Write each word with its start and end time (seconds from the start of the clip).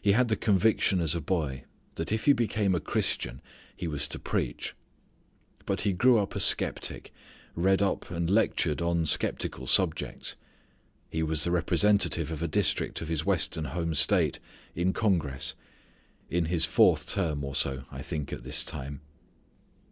He 0.00 0.10
had 0.10 0.26
the 0.26 0.34
conviction 0.34 1.00
as 1.00 1.14
a 1.14 1.20
boy 1.20 1.62
that 1.94 2.10
if 2.10 2.24
he 2.24 2.32
became 2.32 2.74
a 2.74 2.80
Christian 2.80 3.40
he 3.76 3.86
was 3.86 4.08
to 4.08 4.18
preach. 4.18 4.74
But 5.66 5.82
he 5.82 5.92
grew 5.92 6.18
up 6.18 6.34
a 6.34 6.40
skeptic, 6.40 7.12
read 7.54 7.80
up 7.80 8.10
and 8.10 8.28
lectured 8.28 8.82
on 8.82 9.06
skeptical 9.06 9.68
subjects. 9.68 10.34
He 11.10 11.22
was 11.22 11.44
the 11.44 11.52
representative 11.52 12.32
of 12.32 12.42
a 12.42 12.48
district 12.48 13.00
of 13.02 13.06
his 13.08 13.24
western 13.24 13.66
home 13.66 13.94
state 13.94 14.40
in 14.74 14.92
congress; 14.92 15.54
in 16.28 16.46
his 16.46 16.64
fourth 16.64 17.06
term 17.06 17.44
or 17.44 17.54
so 17.54 17.84
I 17.92 18.02
think 18.02 18.32
at 18.32 18.42
this 18.42 18.64
time. 18.64 19.00